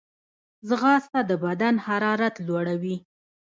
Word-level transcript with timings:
ځغاسته 0.67 1.19
د 1.29 1.31
بدن 1.43 1.75
حرارت 1.85 2.35
لوړوي 2.47 2.95